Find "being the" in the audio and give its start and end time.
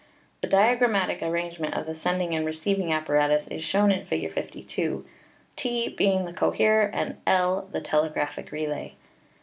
5.89-6.33